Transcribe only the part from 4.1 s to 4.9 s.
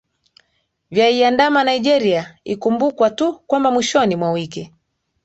mwa wiki